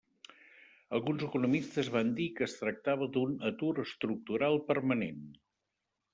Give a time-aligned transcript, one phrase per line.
[0.99, 5.23] Alguns economistes van dir que es tractava d'un atur estructural permanent.